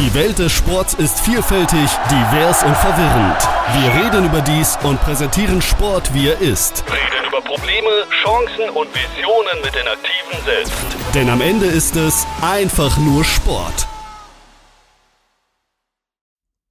[0.00, 3.36] Die Welt des Sports ist vielfältig, divers und verwirrend.
[3.74, 6.82] Wir reden über dies und präsentieren Sport, wie er ist.
[6.86, 10.72] Reden über Probleme, Chancen und Visionen mit den Aktiven selbst.
[11.14, 13.86] Denn am Ende ist es einfach nur Sport.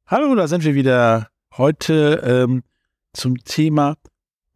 [0.07, 2.63] Hallo, da sind wir wieder heute ähm,
[3.13, 3.93] zum Thema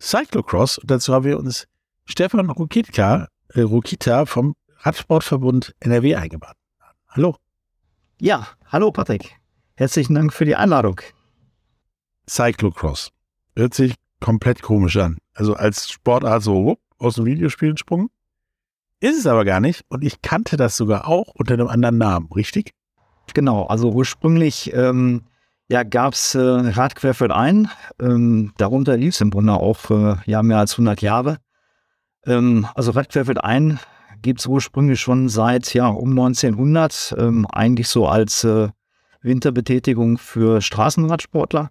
[0.01, 0.79] Cyclocross.
[0.79, 1.67] Und dazu haben wir uns
[2.05, 6.57] Stefan Rukitka, äh, Rukita vom Radsportverbund NRW eingeladen.
[7.09, 7.35] Hallo.
[8.25, 9.35] Ja, hallo Patrick.
[9.75, 11.01] Herzlichen Dank für die Einladung.
[12.25, 13.09] Cyclocross.
[13.53, 15.17] Hört sich komplett komisch an.
[15.33, 18.07] Also als Sportart so wupp, aus dem Videospiel sprungen.
[19.01, 19.83] Ist es aber gar nicht.
[19.89, 22.71] Und ich kannte das sogar auch unter einem anderen Namen, richtig?
[23.33, 25.23] Genau, also ursprünglich ähm,
[25.67, 27.69] ja, gab es äh, Rad querfeld ein.
[27.99, 31.39] Ähm, darunter lief es im Grunde auch äh, ja, mehr als 100 Jahre.
[32.25, 33.81] Ähm, also Rad querfeld ein
[34.23, 38.69] gibt es ursprünglich schon seit ja, um 1900, ähm, eigentlich so als äh,
[39.21, 41.69] Winterbetätigung für Straßenradsportler.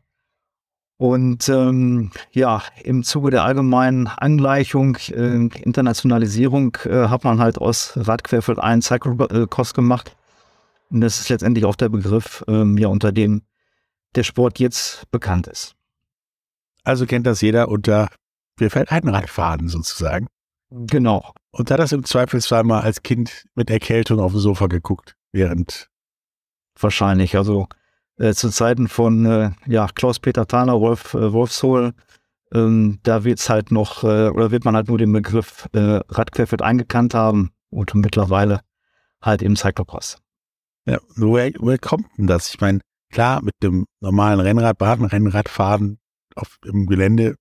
[0.98, 7.94] Und ähm, ja, im Zuge der allgemeinen Angleichung, äh, Internationalisierung, äh, hat man halt aus
[7.96, 10.16] Radquerfeld ein Cyclocross gemacht.
[10.90, 13.42] Und das ist letztendlich auch der Begriff, ähm, ja, unter dem
[14.14, 15.74] der Sport jetzt bekannt ist.
[16.84, 18.08] Also kennt das jeder unter
[18.58, 20.28] Querfeld ein Radfahren sozusagen.
[20.70, 21.32] Genau.
[21.52, 25.88] Und hat das im Zweifelsfall mal als Kind mit Erkältung auf dem Sofa geguckt, während.
[26.78, 27.36] Wahrscheinlich.
[27.36, 27.68] Also
[28.16, 31.92] äh, zu Zeiten von äh, ja, Klaus-Peter Thaler, Wolf äh, Wolfshohl,
[32.52, 36.00] ähm, da wird es halt noch, äh, oder wird man halt nur den Begriff äh,
[36.08, 38.60] Radquerfeld eingekannt haben und mittlerweile
[39.22, 40.18] halt eben Cyclocross.
[40.86, 42.52] Ja, woher, woher kommt denn das?
[42.54, 45.98] Ich meine, klar, mit dem normalen Rennrad, Baden-Rennradfahren
[46.34, 47.36] auf im Gelände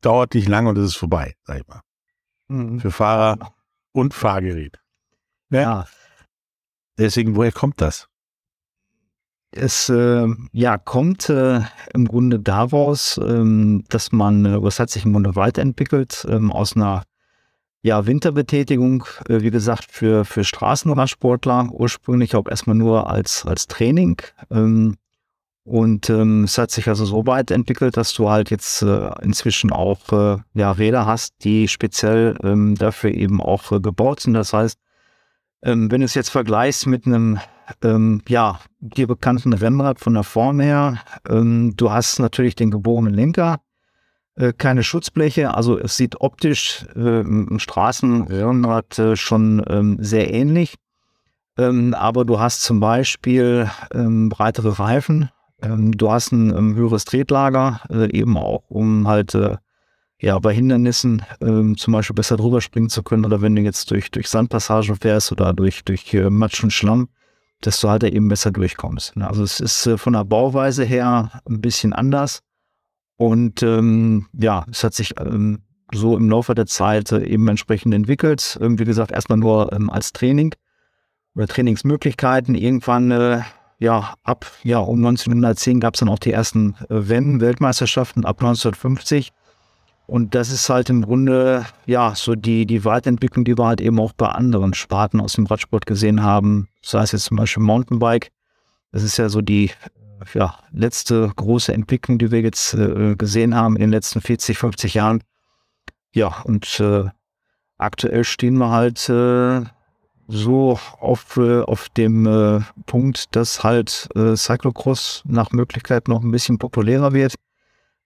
[0.00, 1.80] dauert nicht lange und es ist vorbei, sag ich mal.
[2.48, 2.80] Mhm.
[2.80, 3.54] Für Fahrer
[3.92, 4.80] und Fahrgerät.
[5.50, 5.60] Ja.
[5.60, 5.86] ja.
[6.98, 8.08] Deswegen, woher kommt das?
[9.50, 11.60] Es äh, ja, kommt äh,
[11.94, 16.76] im Grunde daraus, ähm, dass man, äh, was hat sich im Grunde weiterentwickelt, ähm, aus
[16.76, 17.04] einer
[17.80, 24.20] ja, Winterbetätigung, äh, wie gesagt, für, für Straßenradsportler, ursprünglich auch erstmal nur als, als Training.
[24.50, 24.96] Ähm,
[25.68, 29.70] und ähm, es hat sich also so weit entwickelt, dass du halt jetzt äh, inzwischen
[29.70, 34.32] auch äh, ja, Räder hast, die speziell ähm, dafür eben auch äh, gebaut sind.
[34.32, 34.78] Das heißt,
[35.62, 37.38] ähm, wenn du es jetzt vergleichst mit einem
[37.82, 43.12] ähm, ja, dir bekannten Rennrad von der Form her, ähm, du hast natürlich den gebogenen
[43.12, 43.60] Lenker,
[44.36, 50.76] äh, keine Schutzbleche, also es sieht optisch äh, ein Straßenrennrad äh, schon ähm, sehr ähnlich.
[51.58, 55.28] Ähm, aber du hast zum Beispiel ähm, breitere Reifen,
[55.62, 59.56] ähm, du hast ein ähm, höheres Tretlager, äh, eben auch, um halt äh,
[60.20, 63.90] ja, bei Hindernissen ähm, zum Beispiel besser drüber springen zu können oder wenn du jetzt
[63.90, 67.08] durch, durch Sandpassagen fährst oder durch, durch äh, Matsch und Schlamm,
[67.60, 69.16] dass du halt eben besser durchkommst.
[69.16, 69.28] Ne?
[69.28, 72.40] Also es ist äh, von der Bauweise her ein bisschen anders
[73.16, 77.94] und ähm, ja, es hat sich ähm, so im Laufe der Zeit äh, eben entsprechend
[77.94, 78.58] entwickelt.
[78.60, 80.54] Ähm, wie gesagt, erstmal nur ähm, als Training
[81.34, 82.54] oder Trainingsmöglichkeiten.
[82.54, 83.40] Irgendwann äh,
[83.78, 89.32] ja, ab ja, um 1910 gab es dann auch die ersten äh, WM-Weltmeisterschaften ab 1950.
[90.06, 94.00] Und das ist halt im Grunde ja so die, die Weiterentwicklung, die wir halt eben
[94.00, 96.68] auch bei anderen Sparten aus dem Radsport gesehen haben.
[96.82, 98.30] Sei es jetzt zum Beispiel Mountainbike.
[98.90, 103.54] Das ist ja so die äh, ja, letzte große Entwicklung, die wir jetzt äh, gesehen
[103.54, 105.22] haben in den letzten 40, 50 Jahren.
[106.14, 107.04] Ja, und äh,
[107.76, 109.62] aktuell stehen wir halt äh,
[110.28, 116.30] so auf, äh, auf dem äh, Punkt, dass halt äh, Cyclocross nach Möglichkeit noch ein
[116.30, 117.34] bisschen populärer wird.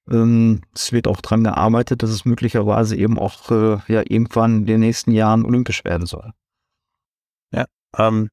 [0.09, 4.67] Ähm, es wird auch dran gearbeitet, dass es möglicherweise eben auch äh, ja, irgendwann in
[4.67, 6.33] den nächsten Jahren olympisch werden soll.
[7.53, 7.67] Ja,
[7.99, 8.29] ähm,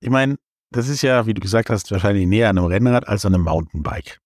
[0.00, 0.36] ich meine,
[0.72, 3.44] das ist ja, wie du gesagt hast, wahrscheinlich näher an einem Rennrad als an einem
[3.44, 4.20] Mountainbike.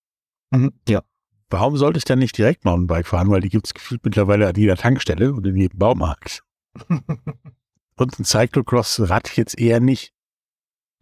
[0.51, 1.03] Mhm, ja.
[1.51, 3.31] Warum sollte ich dann nicht direkt Mountainbike fahren?
[3.31, 6.43] Weil die gibt es gefühlt mittlerweile an jeder Tankstelle und in jedem Baumarkt.
[7.97, 10.13] und ein Cyclocross-Rad jetzt eher nicht.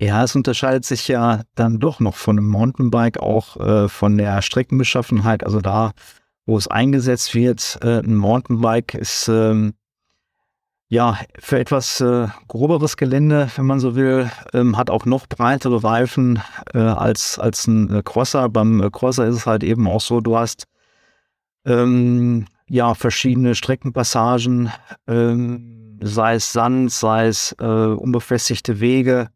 [0.00, 4.42] Ja, es unterscheidet sich ja dann doch noch von einem Mountainbike auch äh, von der
[4.42, 5.44] Streckenbeschaffenheit.
[5.44, 5.92] Also da,
[6.44, 9.74] wo es eingesetzt wird, äh, ein Mountainbike ist ähm,
[10.88, 15.84] ja für etwas äh, groberes Gelände, wenn man so will, ähm, hat auch noch breitere
[15.84, 16.42] Reifen
[16.74, 18.48] äh, als, als ein äh, Crosser.
[18.48, 20.66] Beim äh, Crosser ist es halt eben auch so, du hast
[21.64, 24.72] ähm, ja verschiedene Streckenpassagen.
[26.02, 29.30] Sei es Sand, sei es äh, unbefestigte Wege,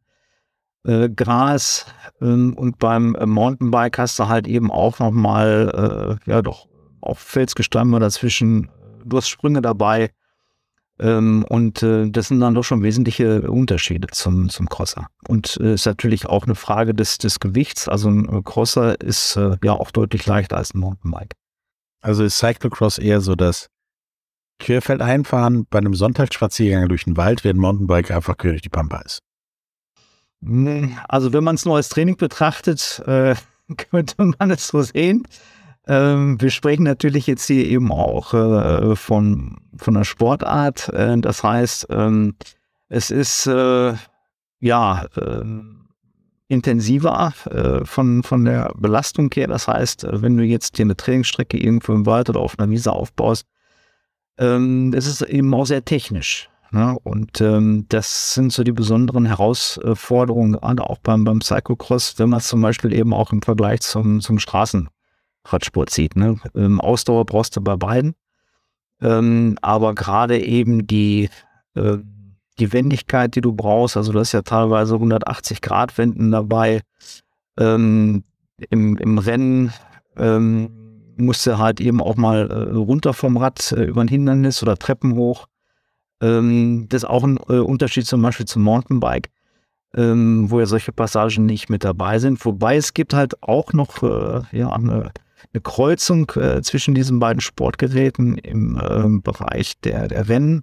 [0.84, 1.86] äh, Gras
[2.20, 6.68] ähm, und beim äh, Mountainbike hast du halt eben auch nochmal, äh, ja doch,
[7.00, 8.68] auch Felsgestamme dazwischen,
[9.04, 10.10] du hast Sprünge dabei,
[10.98, 15.08] Ähm, und äh, das sind dann doch schon wesentliche Unterschiede zum, zum Crosser.
[15.28, 17.86] Und äh, ist natürlich auch eine Frage des, des Gewichts.
[17.86, 21.34] Also ein Crosser ist äh, ja auch deutlich leichter als ein Mountainbike.
[22.00, 23.68] Also ist Cyclocross eher so das
[24.58, 29.00] Querfeld einfahren bei einem Sonntagsspaziergang durch den Wald, während Mountainbike einfach quer durch die Pampa
[29.00, 29.20] ist.
[31.08, 33.34] Also wenn man es nur als Training betrachtet, äh,
[33.90, 35.26] könnte man es so sehen.
[35.88, 40.88] Ähm, wir sprechen natürlich jetzt hier eben auch äh, von, von einer Sportart.
[40.88, 42.34] Äh, das heißt, ähm,
[42.88, 43.94] es ist äh,
[44.60, 45.88] ja ähm,
[46.48, 49.48] intensiver äh, von, von der Belastung her.
[49.48, 52.70] Das heißt, äh, wenn du jetzt dir eine Trainingsstrecke irgendwo im Wald oder auf einer
[52.70, 53.46] Wiese aufbaust,
[54.38, 56.48] ähm, es ist eben auch sehr technisch.
[56.70, 56.98] Ne?
[57.04, 62.38] Und ähm, das sind so die besonderen Herausforderungen, gerade auch beim, beim Cyclocross, wenn man
[62.38, 66.16] es zum Beispiel eben auch im Vergleich zum, zum Straßenradsport sieht.
[66.16, 66.38] Ne?
[66.54, 68.14] Ähm, Ausdauer brauchst du bei beiden.
[69.00, 71.28] Ähm, aber gerade eben die,
[71.74, 71.98] äh,
[72.58, 76.80] die Wendigkeit, die du brauchst, also du hast ja teilweise 180 Grad Wenden dabei.
[77.58, 78.24] Ähm,
[78.70, 79.72] im, Im Rennen
[80.16, 80.85] ähm,
[81.16, 84.76] musst du halt eben auch mal äh, runter vom Rad äh, über ein Hindernis oder
[84.76, 85.46] Treppen hoch.
[86.20, 89.30] Ähm, das ist auch ein äh, Unterschied zum Beispiel zum Mountainbike,
[89.94, 92.44] ähm, wo ja solche Passagen nicht mit dabei sind.
[92.44, 95.12] Wobei es gibt halt auch noch äh, ja, eine,
[95.52, 100.62] eine Kreuzung äh, zwischen diesen beiden Sportgeräten im ähm, Bereich der, der Rennen.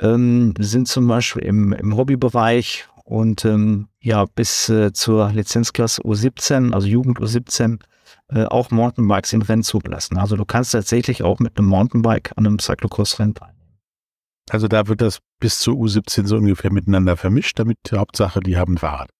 [0.00, 6.72] Ähm, sind zum Beispiel im, im Hobbybereich und ähm, ja bis äh, zur Lizenzklasse U17,
[6.72, 7.80] also Jugend U17,
[8.28, 10.18] äh, auch Mountainbikes im Rennen zugelassen.
[10.18, 13.58] Also du kannst tatsächlich auch mit einem Mountainbike an einem Cyclocross-Rennen teilnehmen.
[14.50, 18.56] Also da wird das bis zur U17 so ungefähr miteinander vermischt, damit die Hauptsache, die
[18.56, 19.10] haben Fahrrad.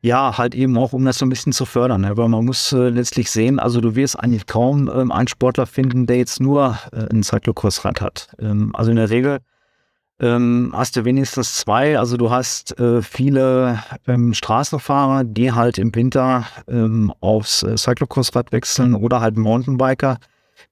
[0.00, 2.02] Ja, halt eben auch, um das so ein bisschen zu fördern.
[2.02, 2.16] Ne?
[2.16, 6.06] Weil man muss äh, letztlich sehen, also du wirst eigentlich kaum ähm, einen Sportler finden,
[6.06, 8.28] der jetzt nur äh, ein Cyclocross-Rad hat.
[8.38, 9.40] Ähm, also in der Regel
[10.20, 11.98] ähm, hast du wenigstens zwei.
[11.98, 18.52] Also du hast äh, viele ähm, Straßenfahrer, die halt im Winter ähm, aufs äh, Cyclocross-Rad
[18.52, 20.18] wechseln oder halt Mountainbiker,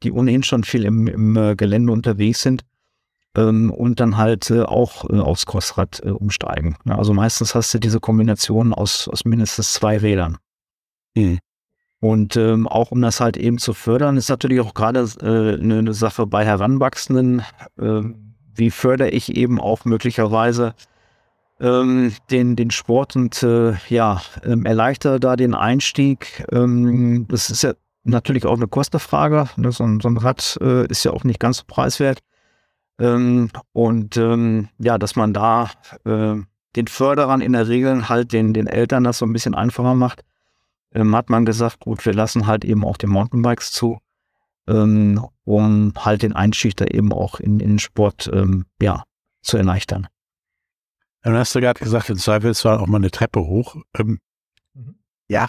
[0.03, 2.65] die ohnehin schon viel im, im äh, Gelände unterwegs sind
[3.37, 6.77] ähm, und dann halt äh, auch äh, aufs Crossrad äh, umsteigen.
[6.85, 10.39] Ja, also meistens hast du diese Kombination aus, aus mindestens zwei Rädern.
[11.15, 11.39] Mhm.
[12.01, 15.95] Und ähm, auch um das halt eben zu fördern, ist natürlich auch gerade äh, eine
[15.95, 17.43] Sache bei Heranwachsenden.
[17.81, 18.03] Äh,
[18.57, 20.75] wie fördere ich eben auch möglicherweise
[21.61, 26.45] ähm, den, den Sport und äh, ja, ähm, erleichtere da den Einstieg.
[26.53, 27.73] Ähm, das ist ja
[28.05, 29.49] natürlich auch eine Kostenfrage.
[29.57, 29.73] Ne?
[29.73, 32.21] So, ein, so ein Rad äh, ist ja auch nicht ganz so preiswert.
[32.99, 35.71] Ähm, und ähm, ja, dass man da
[36.05, 36.37] äh,
[36.77, 40.23] den Förderern in der Regel halt den, den Eltern das so ein bisschen einfacher macht,
[40.95, 43.99] ähm, hat man gesagt, gut, wir lassen halt eben auch die Mountainbikes zu,
[44.69, 49.05] ähm, um halt den Einstieg da eben auch in, in den Sport ähm, ja,
[49.43, 50.09] zu erleichtern.
[51.23, 53.77] Dann hast du gerade gesagt, im Zweifelsfall auch mal eine Treppe hoch.
[53.99, 54.19] Ähm,
[54.75, 54.99] mhm.
[55.29, 55.49] Ja,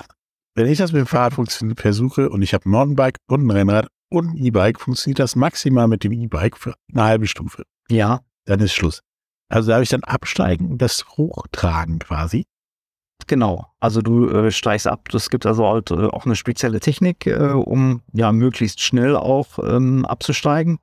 [0.55, 1.35] wenn ich das mit dem Fahrrad
[1.77, 5.87] versuche und ich habe ein Mountainbike und ein Rennrad und ein E-Bike funktioniert das maximal
[5.87, 7.63] mit dem E-Bike für eine halbe Stufe.
[7.89, 8.21] Ja.
[8.45, 9.01] Dann ist Schluss.
[9.49, 12.45] Also da habe ich dann absteigen und das hochtragen quasi.
[13.27, 13.67] Genau.
[13.81, 15.09] Also du äh, steigst ab.
[15.13, 19.59] Es gibt also halt, äh, auch eine spezielle Technik, äh, um ja möglichst schnell auch
[19.61, 20.79] ähm, abzusteigen.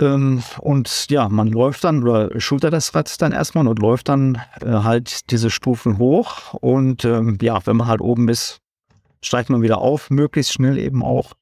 [0.00, 4.40] Ähm, und ja, man läuft dann oder schultert das Rad dann erstmal und läuft dann
[4.60, 6.54] äh, halt diese Stufen hoch.
[6.54, 8.58] Und ähm, ja, wenn man halt oben ist,
[9.22, 11.32] steigt man wieder auf, möglichst schnell eben auch.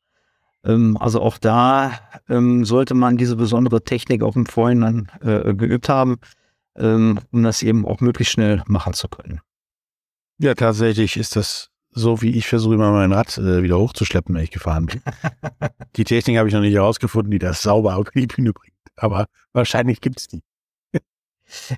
[0.64, 1.92] Ähm, also auch da
[2.28, 6.18] ähm, sollte man diese besondere Technik auch im Vorhinein äh, geübt haben,
[6.76, 9.40] ähm, um das eben auch möglichst schnell machen zu können.
[10.42, 14.42] Ja, tatsächlich ist das so, wie ich versuche immer mein Rad äh, wieder hochzuschleppen, wenn
[14.42, 15.00] ich gefahren bin.
[15.96, 18.74] die Technik habe ich noch nicht herausgefunden, die das sauber auf die Bühne bringt.
[18.96, 20.42] Aber wahrscheinlich gibt es die.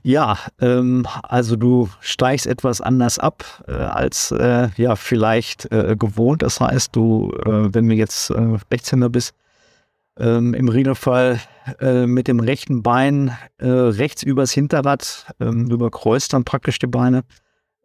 [0.03, 6.41] Ja, ähm, also du steigst etwas anders ab äh, als äh, ja vielleicht äh, gewohnt.
[6.41, 9.35] Das heißt, du, äh, wenn du jetzt äh, Rechtshänder bist,
[10.19, 11.39] ähm, im Regelfall
[11.81, 17.25] äh, mit dem rechten Bein rechts übers Hinterrad, ähm, überkreuzt dann praktisch die Beine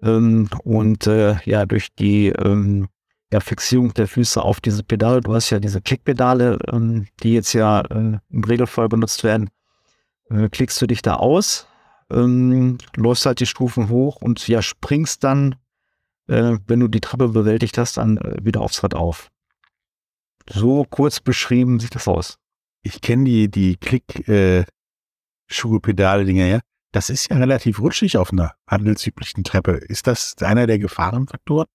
[0.01, 2.88] ähm, und ja durch die ähm,
[3.32, 5.22] ja, Fixierung der Füße auf diese Pedale.
[5.22, 9.50] Du hast ja diese Klickpedale, ähm, die jetzt ja im Regelfall benutzt werden.
[10.51, 11.70] klickst du dich da aus
[12.12, 15.56] ähm, läufst halt die Stufen hoch und ja, springst dann,
[16.27, 19.29] äh, wenn du die Treppe bewältigt hast, dann äh, wieder aufs Rad auf.
[20.50, 22.38] So kurz beschrieben sieht das aus.
[22.82, 26.62] Ich kenne die, die Klick-Schuhe-Pedale-Dinger, äh, ja.
[26.91, 29.74] Das ist ja relativ rutschig auf einer handelsüblichen Treppe.
[29.74, 31.67] Ist das einer der Gefahrenfaktoren?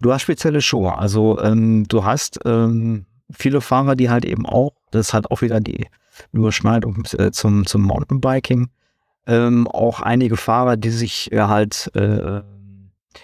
[0.00, 0.98] Du hast spezielle Schuhe.
[0.98, 5.60] Also ähm, du hast ähm, viele Fahrer, die halt eben auch, das hat auch wieder
[5.60, 5.86] die
[6.32, 8.68] Überschneidung äh, zum, zum Mountainbiking.
[9.26, 12.42] Ähm, auch einige Fahrer, die sich äh, halt äh,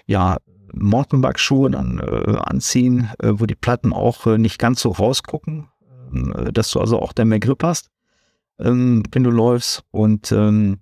[0.06, 0.36] ja
[0.72, 5.68] Mountainbike-Schuhe dann äh, anziehen, äh, wo die Platten auch äh, nicht ganz so rausgucken,
[6.12, 7.90] äh, dass du also auch da mehr Grip hast,
[8.60, 9.84] ähm, wenn du läufst.
[9.90, 10.80] Und ähm,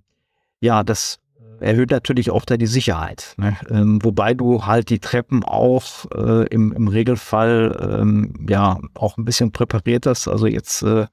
[0.65, 1.19] ja, das
[1.59, 3.33] erhöht natürlich auch da die Sicherheit.
[3.37, 3.55] Ne?
[3.69, 9.25] Ähm, wobei du halt die Treppen auch äh, im, im Regelfall ähm, ja auch ein
[9.25, 10.27] bisschen präpariert hast.
[10.27, 11.07] Also jetzt, äh,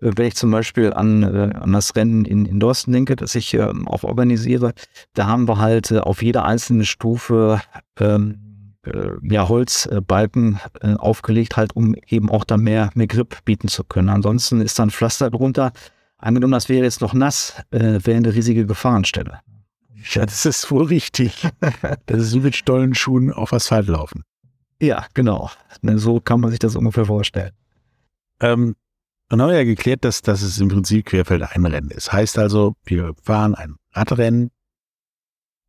[0.00, 3.54] wenn ich zum Beispiel an, äh, an das Rennen in, in Dorsten denke, das ich
[3.54, 4.72] äh, auch organisiere,
[5.14, 7.60] da haben wir halt äh, auf jeder einzelnen Stufe
[7.98, 13.68] ähm, äh, ja, Holzbalken äh, aufgelegt, halt um eben auch da mehr, mehr Grip bieten
[13.68, 14.08] zu können.
[14.08, 15.72] Ansonsten ist dann Pflaster drunter.
[16.20, 19.40] Angenommen, das wäre jetzt noch nass, äh, wäre eine riesige Gefahrenstelle.
[20.12, 21.46] Ja, das ist wohl richtig.
[22.06, 24.22] Das ist wie mit Stollenschuhen auf Asphalt laufen.
[24.80, 25.50] Ja, genau.
[25.82, 27.52] Ne, So kann man sich das ungefähr vorstellen.
[28.40, 28.76] Ähm,
[29.28, 32.12] dann haben wir ja geklärt, dass, dass es im Prinzip Querfeldeinrennen ist.
[32.12, 34.50] Heißt also, wir fahren ein Radrennen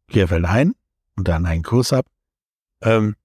[0.09, 0.73] querfeldein
[1.15, 2.05] und dann einen Kurs ab.
[2.81, 3.15] Ähm,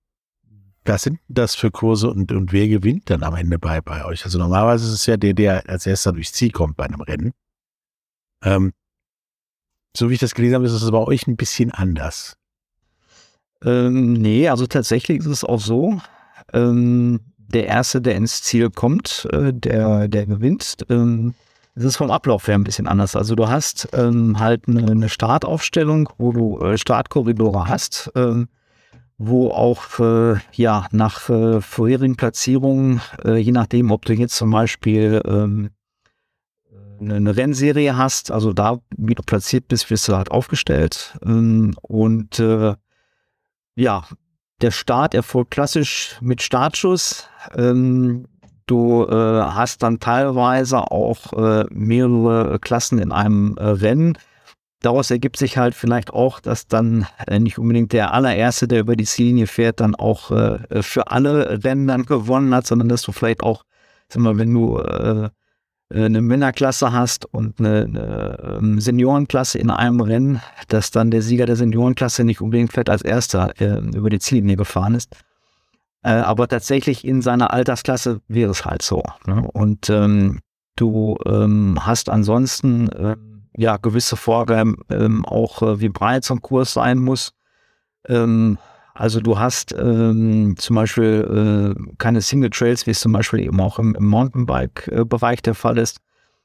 [0.86, 4.24] was sind das für Kurse und, und wer gewinnt dann am Ende bei, bei euch?
[4.24, 7.32] Also normalerweise ist es ja der, der als erster durchs Ziel kommt bei einem Rennen.
[8.42, 8.72] Ähm,
[9.96, 12.36] so wie ich das gelesen habe, ist es bei euch ein bisschen anders.
[13.64, 16.00] Ähm, nee, also tatsächlich ist es auch so.
[16.52, 20.78] Ähm, der Erste, der ins Ziel kommt, äh, der, der gewinnt.
[20.90, 21.34] Ähm,
[21.74, 23.16] es ist vom Ablauf her ein bisschen anders.
[23.16, 28.48] Also du hast ähm, halt eine, eine Startaufstellung, wo du äh, Startkorridore hast, ähm,
[29.18, 34.50] wo auch äh, ja nach äh, vorherigen Platzierungen, äh, je nachdem, ob du jetzt zum
[34.50, 35.70] Beispiel ähm,
[37.00, 41.18] eine, Rennserie hast, also da, wie du platziert bist, wirst du halt aufgestellt.
[41.24, 42.74] Ähm, und äh,
[43.74, 44.04] ja,
[44.60, 47.28] der Start erfolgt klassisch mit Startschuss.
[47.54, 48.26] Ähm,
[48.66, 54.18] du äh, hast dann teilweise auch äh, mehrere Klassen in einem Rennen.
[54.80, 58.94] Daraus ergibt sich halt vielleicht auch, dass dann äh, nicht unbedingt der allererste, der über
[58.94, 63.12] die Ziellinie fährt, dann auch äh, für alle Rennen dann gewonnen hat, sondern dass du
[63.12, 63.64] vielleicht auch,
[64.08, 65.30] sag mal, wenn du äh,
[65.94, 71.46] eine Männerklasse hast und eine, eine ähm, Seniorenklasse in einem Rennen, dass dann der Sieger
[71.46, 75.14] der Seniorenklasse nicht unbedingt fährt als erster äh, über die Ziellinie gefahren ist.
[76.02, 79.02] Äh, aber tatsächlich in seiner Altersklasse wäre es halt so.
[79.26, 79.48] Ne?
[79.52, 80.40] Und ähm,
[80.74, 86.42] du ähm, hast ansonsten ähm, ja gewisse Vorgaben ähm, auch, äh, wie breit so ein
[86.42, 87.32] Kurs sein muss.
[88.08, 88.58] Ähm,
[88.94, 93.60] also du hast ähm, zum Beispiel äh, keine Single Trails, wie es zum Beispiel eben
[93.60, 96.00] auch im, im Mountainbike-Bereich der Fall ist,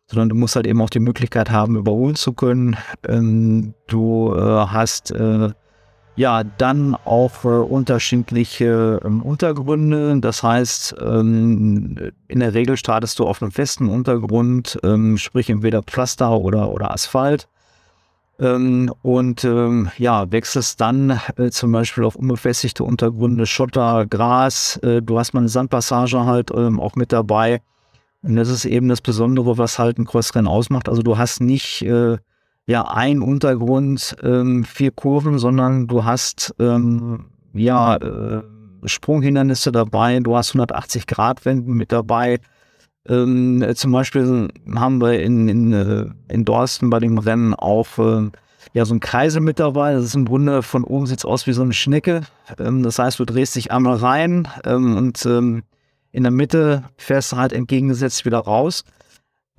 [0.07, 2.75] sondern du musst halt eben auch die Möglichkeit haben, überholen zu können.
[3.07, 5.51] Ähm, du äh, hast äh,
[6.15, 10.19] ja dann auch äh, unterschiedliche ähm, Untergründe.
[10.19, 15.83] Das heißt, ähm, in der Regel startest du auf einem festen Untergrund, ähm, sprich entweder
[15.83, 17.47] Pflaster oder, oder Asphalt.
[18.39, 25.01] Ähm, und ähm, ja, wechselst dann äh, zum Beispiel auf unbefestigte Untergründe, Schotter, Gras, äh,
[25.01, 27.61] du hast mal eine Sandpassage halt ähm, auch mit dabei.
[28.23, 30.89] Und das ist eben das Besondere, was halt ein Crossrennen ausmacht.
[30.89, 32.17] Also du hast nicht äh,
[32.67, 38.41] ja ein Untergrund, ähm, vier Kurven, sondern du hast ähm, ja äh,
[38.85, 42.39] Sprunghindernisse dabei, du hast 180 Grad Wenden mit dabei,
[43.07, 48.29] ähm, zum Beispiel haben wir in, in, äh, in Dorsten bei dem Rennen auch äh,
[48.73, 49.93] ja, so ein Kreisel mit dabei.
[49.93, 52.21] Das ist im Grunde von oben sieht es aus wie so eine Schnecke.
[52.59, 55.63] Ähm, das heißt, du drehst dich einmal rein ähm, und ähm,
[56.11, 58.83] in der Mitte fährst du halt entgegengesetzt wieder raus.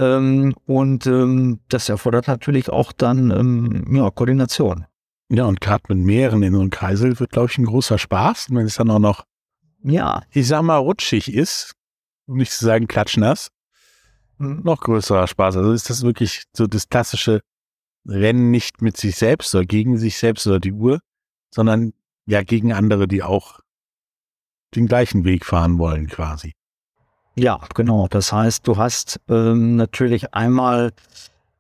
[0.03, 4.87] Ähm, und ähm, das erfordert natürlich auch dann ja, Koordination.
[5.31, 8.49] Ja, und gerade mit mehreren in so einem Kreisel wird, glaube ich, ein großer Spaß.
[8.51, 9.25] Und wenn es dann auch noch,
[9.83, 11.75] ja, ich sag mal, rutschig ist,
[12.27, 13.49] um nicht zu sagen klatschnass,
[14.39, 15.57] noch größerer Spaß.
[15.57, 17.41] Also ist das wirklich so das klassische
[18.07, 21.01] Rennen nicht mit sich selbst oder gegen sich selbst oder die Uhr,
[21.55, 21.93] sondern
[22.27, 23.61] ja gegen andere, die auch
[24.75, 26.55] den gleichen Weg fahren wollen quasi.
[27.35, 28.09] Ja, genau.
[28.09, 30.93] Das heißt, du hast ähm, natürlich einmal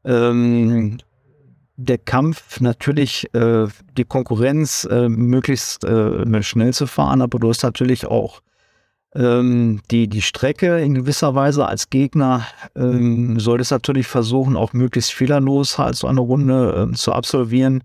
[0.05, 0.99] ähm,
[1.77, 7.63] der Kampf, natürlich äh, die Konkurrenz, äh, möglichst äh, schnell zu fahren, aber du hast
[7.63, 8.43] natürlich auch
[9.15, 15.13] ähm, die, die Strecke in gewisser Weise als Gegner ähm, solltest natürlich versuchen, auch möglichst
[15.13, 17.83] fehlerlos halt so eine Runde ähm, zu absolvieren.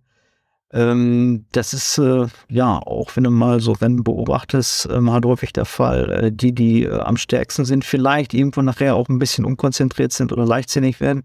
[0.73, 5.53] Ähm, das ist äh, ja auch, wenn du mal so Rennen beobachtest, äh, halt häufig
[5.53, 6.11] der Fall.
[6.11, 10.33] Äh, die, die äh, am stärksten sind, vielleicht irgendwo nachher auch ein bisschen unkonzentriert sind
[10.33, 11.23] oder leichtsinnig werden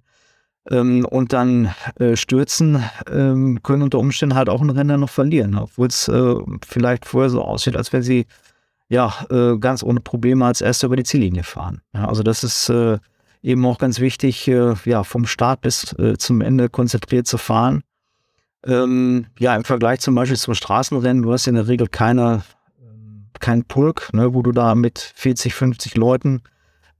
[0.70, 5.58] ähm, und dann äh, stürzen, ähm, können unter Umständen halt auch ein Rennen noch verlieren,
[5.58, 6.34] obwohl es äh,
[6.64, 8.26] vielleicht vorher so aussieht, als wenn sie
[8.88, 11.80] ja, äh, ganz ohne Probleme als Erster über die Ziellinie fahren.
[11.94, 12.70] Ja, also das ist
[13.42, 17.82] eben auch ganz wichtig, ja, vom Start bis zum Ende konzentriert zu fahren.
[18.64, 22.42] Ähm, ja, im Vergleich zum Beispiel zum Straßenrennen, du hast in der Regel keine,
[23.40, 26.42] kein Pulk, ne, wo du da mit 40, 50 Leuten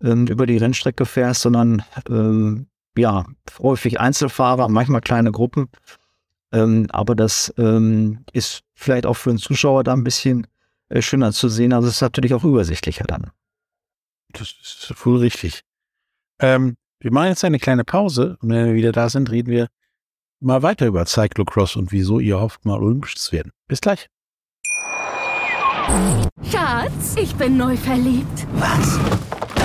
[0.03, 2.67] ähm, über die Rennstrecke fährst, sondern ähm,
[2.97, 3.25] ja,
[3.59, 5.69] häufig Einzelfahrer, manchmal kleine Gruppen.
[6.53, 10.47] Ähm, aber das ähm, ist vielleicht auch für den Zuschauer da ein bisschen
[10.89, 11.73] äh, schöner zu sehen.
[11.73, 13.31] Also es ist natürlich auch übersichtlicher dann.
[14.33, 15.63] Das ist voll richtig.
[16.41, 19.69] Ähm, wir machen jetzt eine kleine Pause und wenn wir wieder da sind, reden wir
[20.43, 23.53] mal weiter über Cyclocross und wieso ihr hofft, mal olympisch zu werden.
[23.69, 24.09] Bis gleich.
[26.51, 28.47] Schatz, ich bin neu verliebt.
[28.55, 28.99] Was?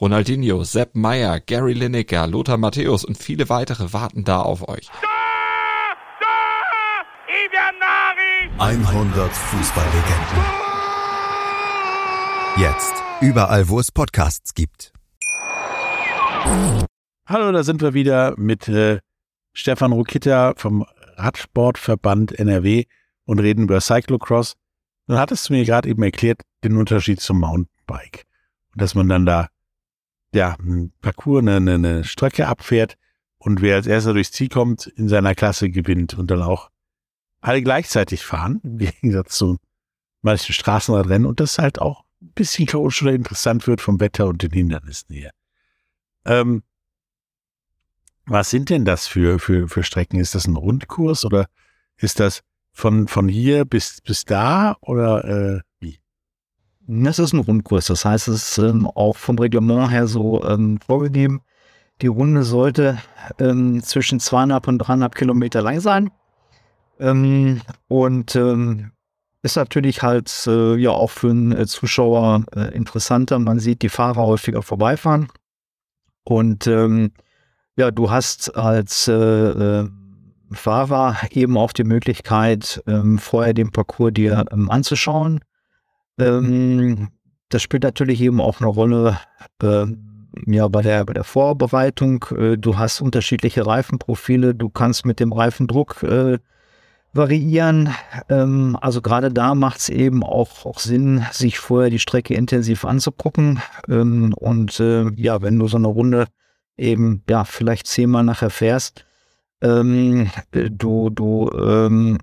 [0.00, 4.90] Ronaldinho, Sepp Meyer, Gary Lineker, Lothar Matthäus und viele weitere warten da auf euch.
[8.58, 10.66] 100 Fußballlegenden.
[12.58, 14.92] Jetzt überall, wo es Podcasts gibt.
[17.26, 19.00] Hallo, da sind wir wieder mit äh,
[19.52, 20.86] Stefan Rukitta vom
[21.16, 22.84] Radsportverband NRW
[23.24, 24.54] und reden über Cyclocross.
[25.06, 28.25] Dann hattest du mir gerade eben erklärt, den Unterschied zum Mountainbike.
[28.76, 29.48] Dass man dann da,
[30.34, 32.96] ja, ein Parcours, eine, eine, eine Strecke abfährt
[33.38, 36.70] und wer als erster durchs Ziel kommt, in seiner Klasse gewinnt und dann auch
[37.40, 39.56] alle gleichzeitig fahren, im Gegensatz zu
[40.22, 44.42] manchen Straßenradrennen und das halt auch ein bisschen chaotisch oder interessant wird vom Wetter und
[44.42, 45.30] den Hindernissen her.
[46.24, 46.62] Ähm,
[48.26, 50.18] was sind denn das für, für, für Strecken?
[50.18, 51.46] Ist das ein Rundkurs oder
[51.96, 52.42] ist das
[52.72, 55.60] von, von hier bis, bis da oder äh?
[56.88, 57.86] Das ist ein Rundkurs.
[57.86, 61.42] Das heißt, es ist ähm, auch vom Reglement her so ähm, vorgegeben.
[62.00, 62.98] Die Runde sollte
[63.40, 66.10] ähm, zwischen zweieinhalb und dreieinhalb Kilometer lang sein.
[67.00, 68.92] Ähm, und ähm,
[69.42, 73.38] ist natürlich halt äh, ja auch für einen äh, Zuschauer äh, interessanter.
[73.38, 75.28] Man sieht die Fahrer häufiger vorbeifahren.
[76.24, 77.12] Und ähm,
[77.76, 79.88] ja, du hast als äh, äh,
[80.52, 82.80] Fahrer eben auch die Möglichkeit,
[83.16, 85.40] vorher den Parcours dir anzuschauen.
[86.18, 87.08] Ähm,
[87.48, 89.18] das spielt natürlich eben auch eine Rolle
[89.62, 89.86] äh,
[90.46, 92.24] ja, bei, der, bei der Vorbereitung.
[92.36, 96.38] Äh, du hast unterschiedliche Reifenprofile, du kannst mit dem Reifendruck äh,
[97.12, 97.94] variieren.
[98.28, 102.84] Ähm, also gerade da macht es eben auch, auch Sinn, sich vorher die Strecke intensiv
[102.84, 103.60] anzugucken.
[103.88, 106.26] Ähm, und äh, ja, wenn du so eine Runde
[106.76, 109.06] eben ja vielleicht zehnmal nachher fährst,
[109.62, 112.18] ähm, du, du ähm,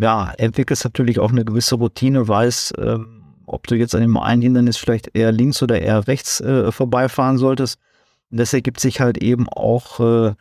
[0.00, 3.17] ja, entwickelst natürlich auch eine gewisse Routine, weißt, ähm,
[3.48, 7.38] ob du jetzt an dem einen Hindernis vielleicht eher links oder eher rechts äh, vorbeifahren
[7.38, 7.78] solltest.
[8.30, 10.34] Und das ergibt sich halt eben auch äh,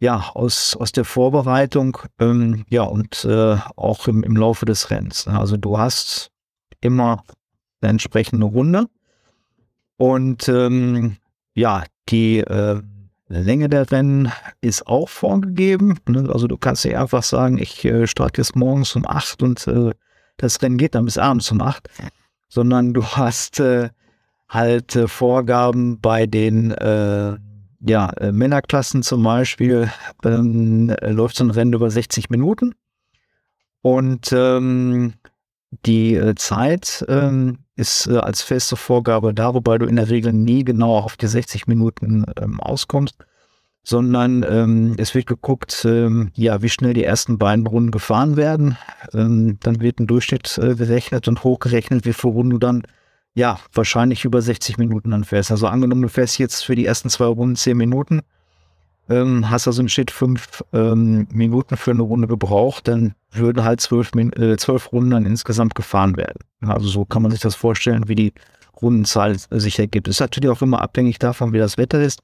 [0.00, 5.26] ja, aus, aus der Vorbereitung ähm, ja, und äh, auch im, im Laufe des Rennens.
[5.28, 6.30] Also du hast
[6.80, 7.22] immer
[7.80, 8.86] eine entsprechende Runde
[9.96, 11.16] und ähm,
[11.54, 12.82] ja, die äh,
[13.28, 15.98] Länge der Rennen ist auch vorgegeben.
[16.08, 16.28] Ne?
[16.30, 19.92] Also du kannst dir einfach sagen, ich äh, starte jetzt morgens um acht und äh,
[20.36, 21.88] das Rennen geht dann bis abends um acht.
[22.48, 23.90] Sondern du hast äh,
[24.48, 27.36] halt äh, Vorgaben bei den äh,
[27.86, 29.90] ja, äh, Männerklassen zum Beispiel.
[30.24, 32.74] Ähm, läuft so ein Rennen über 60 Minuten.
[33.82, 35.14] Und ähm,
[35.84, 40.32] die äh, Zeit ähm, ist äh, als feste Vorgabe da, wobei du in der Regel
[40.32, 43.16] nie genau auf die 60 Minuten ähm, auskommst,
[43.84, 48.78] sondern ähm, es wird geguckt, ähm, ja, wie schnell die ersten beiden Runden gefahren werden.
[49.12, 52.82] Ähm, dann wird ein Durchschnitt äh, gerechnet und hochgerechnet, wie viele Runden du dann
[53.34, 55.50] ja wahrscheinlich über 60 Minuten dann fährst.
[55.50, 58.22] Also angenommen, du fährst jetzt für die ersten zwei Runden 10 Minuten,
[59.10, 63.82] ähm, hast also im Schnitt fünf ähm, Minuten für eine Runde gebraucht, dann würden halt
[63.82, 66.38] zwölf, äh, zwölf Runden dann insgesamt gefahren werden.
[66.62, 68.32] Also so kann man sich das vorstellen, wie die
[68.80, 70.08] Rundenzahl sich ergibt.
[70.08, 72.22] Ist natürlich auch immer abhängig davon, wie das Wetter ist.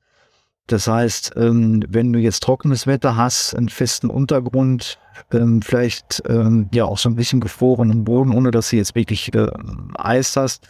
[0.67, 4.99] Das heißt, ähm, wenn du jetzt trockenes Wetter hast, einen festen Untergrund,
[5.33, 9.35] ähm, vielleicht ähm, ja auch so ein bisschen gefrorenen Boden, ohne dass du jetzt wirklich
[9.35, 9.49] äh,
[9.95, 10.69] Eis hast,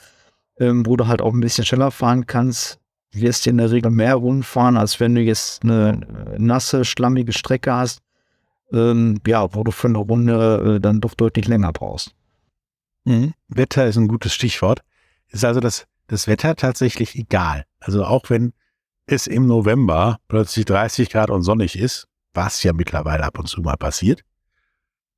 [0.62, 2.80] wo du halt auch ein bisschen schneller fahren kannst,
[3.12, 7.32] wirst du in der Regel mehr Runden fahren, als wenn du jetzt eine nasse, schlammige
[7.32, 8.02] Strecke hast,
[8.70, 12.14] ja, wo du für eine Runde äh, dann doch deutlich länger brauchst.
[13.06, 13.32] Mhm.
[13.48, 14.82] Wetter ist ein gutes Stichwort.
[15.28, 17.64] Ist also das, das Wetter tatsächlich egal.
[17.80, 18.52] Also auch wenn
[19.10, 23.60] es im November plötzlich 30 Grad und sonnig ist, was ja mittlerweile ab und zu
[23.60, 24.22] mal passiert,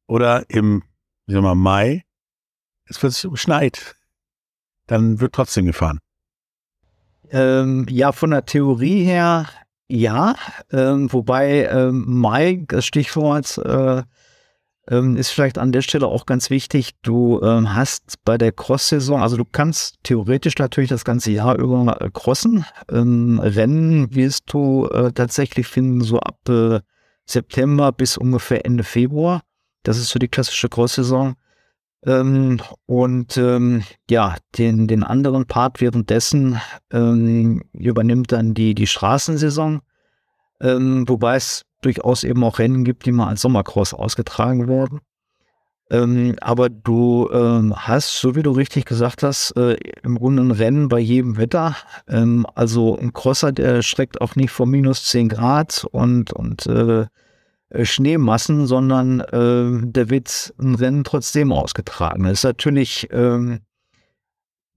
[0.07, 0.83] oder im
[1.27, 2.05] sagen wir mal, Mai
[2.87, 3.97] es plötzlich schneit,
[4.87, 5.99] dann wird trotzdem gefahren.
[7.31, 9.47] Ähm, ja, von der Theorie her
[9.89, 10.37] ja,
[10.71, 14.03] ähm, wobei ähm, Mai, das Stichwort, äh,
[14.89, 16.93] ähm, ist vielleicht an der Stelle auch ganz wichtig.
[17.03, 22.01] Du ähm, hast bei der Cross-Saison, also du kannst theoretisch natürlich das ganze Jahr über
[22.01, 22.65] äh, crossen.
[22.91, 26.81] Ähm, Rennen wirst du äh, tatsächlich finden, so ab äh,
[27.25, 29.43] September bis ungefähr Ende Februar.
[29.85, 31.37] Das ist so die klassische Cross-Saison.
[32.05, 39.83] Ähm, und ähm, ja, den, den anderen Part währenddessen ähm, übernimmt dann die, die Straßensaison,
[40.61, 45.01] ähm, wobei es durchaus eben auch Rennen gibt, die mal als Sommercross ausgetragen werden.
[45.91, 50.51] Ähm, aber du ähm, hast, so wie du richtig gesagt hast, äh, im Grunde ein
[50.51, 51.77] Rennen bei jedem Wetter.
[52.55, 57.07] also ein Crosser, der streckt auch nicht vor minus 10 Grad und, und äh,
[57.73, 62.25] äh, Schneemassen, sondern äh, der wird ein Rennen trotzdem ausgetragen.
[62.25, 63.61] Das ist natürlich ähm,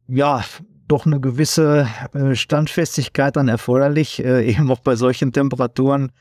[0.07, 0.43] ja
[0.87, 6.11] doch eine gewisse äh, Standfestigkeit dann erforderlich, äh, eben auch bei solchen Temperaturen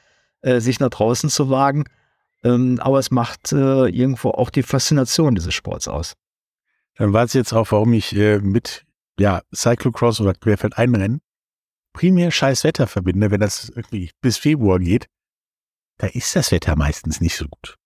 [0.44, 1.84] äh, sich nach draußen zu wagen.
[2.42, 6.14] Ähm, aber es macht äh, irgendwo auch die Faszination dieses Sports aus.
[6.96, 8.84] Dann weiß ich jetzt auch, warum ich mit
[9.18, 11.20] ja, Cyclocross oder Querfeld einrennen
[11.92, 15.08] primär scheiß Wetter verbinde, wenn das irgendwie bis Februar geht
[15.98, 17.76] da ist das Wetter meistens nicht so gut.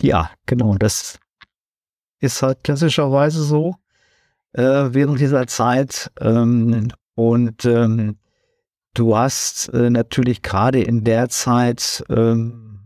[0.00, 0.76] Ja, genau.
[0.76, 1.18] Das
[2.20, 3.76] ist halt klassischerweise so
[4.52, 6.10] äh, während dieser Zeit.
[6.20, 8.18] Ähm, und ähm,
[8.94, 12.80] du hast äh, natürlich gerade in der Zeit, ähm,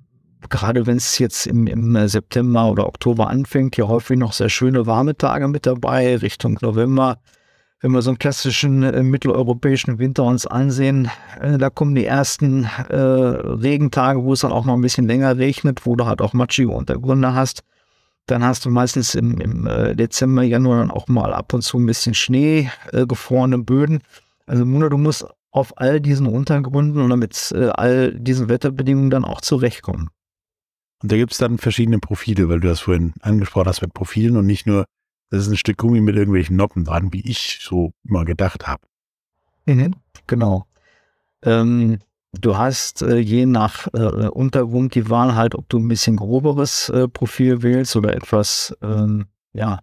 [0.50, 4.86] gerade wenn es jetzt im, im, September oder Oktober anfängt, ja häufig noch sehr schöne
[4.86, 7.18] warme Tage mit dabei, Richtung November
[7.80, 12.64] wenn wir so einen klassischen äh, mitteleuropäischen Winter uns ansehen, äh, da kommen die ersten
[12.88, 16.32] äh, Regentage, wo es dann auch mal ein bisschen länger regnet, wo du halt auch
[16.32, 17.62] matschige Untergründe hast.
[18.26, 21.78] Dann hast du meistens im, im äh, Dezember, Januar dann auch mal ab und zu
[21.78, 24.00] ein bisschen Schnee, äh, gefrorene Böden.
[24.46, 29.24] Also Muna, du musst auf all diesen Untergründen oder mit äh, all diesen Wetterbedingungen dann
[29.24, 30.10] auch zurechtkommen.
[31.02, 34.36] Und da gibt es dann verschiedene Profile, weil du das vorhin angesprochen hast mit Profilen
[34.36, 34.84] und nicht nur
[35.30, 38.82] das ist ein Stück Gummi mit irgendwelchen Noppen dran, wie ich so mal gedacht habe.
[39.66, 39.94] Mhm,
[40.26, 40.66] genau.
[41.42, 41.98] Ähm,
[42.32, 46.88] du hast äh, je nach äh, Untergrund die Wahl halt, ob du ein bisschen groberes
[46.88, 49.80] äh, Profil wählst oder etwas ähm, ja,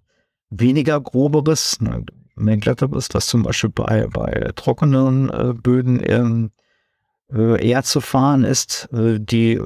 [0.49, 2.03] weniger groberes, ne,
[2.35, 6.51] mehr glatteres, was zum Beispiel bei, bei trockenen äh, Böden
[7.31, 8.89] äh, eher zu fahren ist.
[8.93, 9.59] Äh, die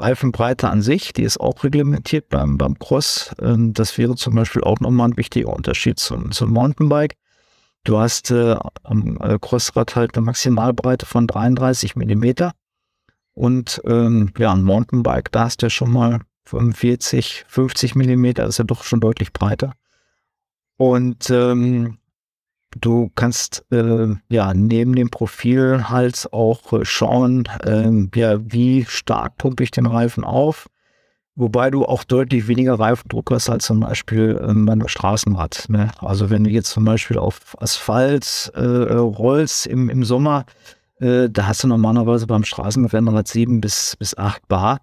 [0.00, 3.34] Reifenbreite an sich, die ist auch reglementiert beim, beim Cross.
[3.40, 7.16] Ähm, das wäre zum Beispiel auch nochmal ein wichtiger Unterschied zum, zum Mountainbike.
[7.84, 12.52] Du hast äh, am äh, Crossrad halt eine Maximalbreite von 33 Millimeter.
[13.32, 18.54] Und ähm, ja, ein Mountainbike, da hast du ja schon mal 45, 50 Millimeter, das
[18.54, 19.72] ist ja doch schon deutlich breiter.
[20.80, 21.98] Und ähm,
[22.78, 29.38] Du kannst äh, ja neben dem Profil halt auch äh, schauen, äh, ja, wie stark
[29.38, 30.68] pumpe ich den Reifen auf,
[31.34, 35.64] wobei du auch deutlich weniger Reifendruck hast als zum Beispiel ähm, bei einem Straßenrad.
[35.68, 35.90] Ne?
[35.98, 40.46] Also wenn du jetzt zum Beispiel auf Asphalt äh, rollst im, im Sommer,
[41.00, 44.80] äh, da hast du normalerweise beim Straßenrennrad 7 bis, bis 8 Bar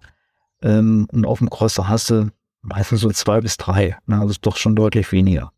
[0.60, 2.28] ähm, und auf dem Crosser hast du
[2.60, 3.96] meistens so zwei bis drei.
[4.04, 4.16] Ne?
[4.16, 5.52] Also ist doch schon deutlich weniger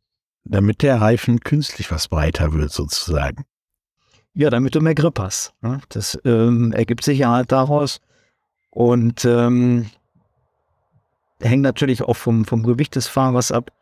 [0.45, 3.45] damit der Reifen künstlich was breiter wird sozusagen.
[4.35, 5.53] Ja, damit du mehr Grip hast.
[5.61, 5.81] Ne?
[5.89, 8.01] Das ähm, ergibt sich ja halt daraus.
[8.71, 9.91] Und ähm,
[11.41, 13.73] hängt natürlich auch vom, vom Gewicht des Fahrers ab.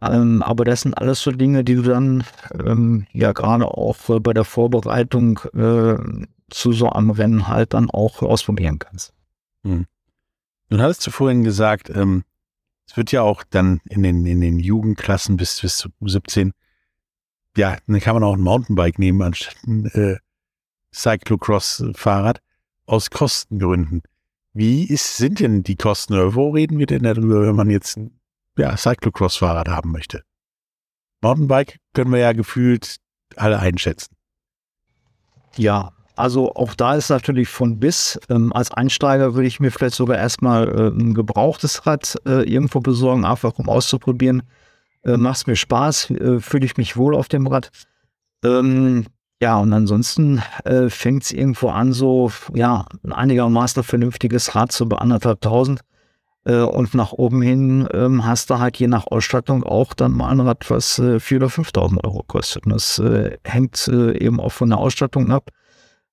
[0.00, 4.32] Ähm, aber das sind alles so Dinge, die du dann ähm, ja gerade auch bei
[4.32, 9.12] der Vorbereitung äh, zu so einem Rennen halt dann auch ausprobieren kannst.
[9.64, 9.86] Hm.
[10.70, 12.24] Nun hattest du vorhin gesagt, ähm,
[12.86, 16.52] es wird ja auch dann in den, in den Jugendklassen bis, bis zu 17,
[17.56, 20.16] ja, dann kann man auch ein Mountainbike nehmen anstatt ein äh,
[20.94, 22.40] Cyclocross-Fahrrad
[22.86, 24.02] aus Kostengründen.
[24.52, 27.96] Wie ist, sind denn die Kosten oder wo reden wir denn darüber, wenn man jetzt
[27.96, 28.20] ein
[28.56, 30.22] ja, Cyclocross-Fahrrad haben möchte?
[31.22, 32.96] Mountainbike können wir ja gefühlt
[33.36, 34.16] alle einschätzen.
[35.56, 38.18] Ja, also auch da ist natürlich von bis.
[38.28, 42.80] Ähm, als Einsteiger würde ich mir vielleicht sogar erstmal äh, ein gebrauchtes Rad äh, irgendwo
[42.80, 44.42] besorgen, einfach um auszuprobieren.
[45.04, 47.70] Äh, Macht es mir Spaß, äh, fühle ich mich wohl auf dem Rad.
[48.44, 49.06] Ähm,
[49.40, 54.88] ja, und ansonsten äh, fängt es irgendwo an, so ja, ein einigermaßen vernünftiges Rad zu
[54.88, 55.80] bei anderthalbtausend.
[56.44, 60.30] Äh, und nach oben hin ähm, hast du halt je nach Ausstattung auch dann mal
[60.30, 62.66] ein Rad, was äh, 4.000 oder 5.000 Euro kostet.
[62.66, 65.50] Und das äh, hängt äh, eben auch von der Ausstattung ab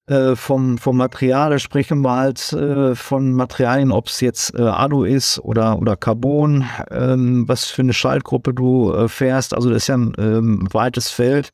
[0.10, 4.63] Äh, vom, vom Material, da sprechen wir halt äh, von Materialien, ob es jetzt äh,
[4.63, 9.54] Alu ist oder, oder Carbon, ähm, was für eine Schaltgruppe du äh, fährst.
[9.54, 11.52] Also das ist ja ein ähm, weites Feld,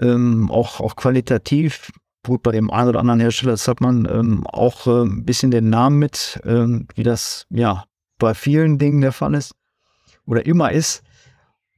[0.00, 1.92] ähm, auch, auch qualitativ.
[2.26, 5.52] Gut, bei dem einen oder anderen Hersteller, das hat man ähm, auch äh, ein bisschen
[5.52, 7.84] den Namen mit, ähm, wie das ja
[8.18, 9.54] bei vielen Dingen der Fall ist
[10.26, 11.04] oder immer ist.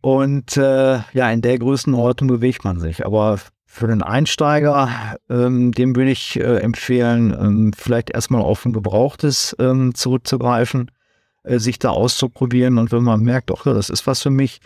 [0.01, 3.05] Und äh, ja, in der Größenordnung bewegt man sich.
[3.05, 3.39] Aber
[3.73, 9.55] für den Einsteiger, ähm, dem würde ich äh, empfehlen, ähm, vielleicht erstmal auf ein Gebrauchtes
[9.61, 10.91] ähm, zurückzugreifen,
[11.45, 12.79] äh, sich da auszuprobieren.
[12.79, 14.61] Und wenn man merkt, ach, das ist was für mich,